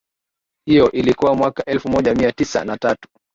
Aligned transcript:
Hiyo 0.65 0.91
ilikuwa 0.91 1.35
mwaka 1.35 1.65
elfu 1.65 1.89
moja 1.89 2.15
mia 2.15 2.31
tisa 2.31 2.65
na 2.65 2.77
tatu 2.77 3.09